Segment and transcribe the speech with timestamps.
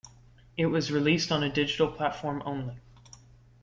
[0.57, 2.79] It was released on a digital platform only.